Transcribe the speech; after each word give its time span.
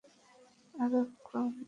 আরো 0.73 1.01
ক্রেন 1.25 1.47
আনো। 1.47 1.59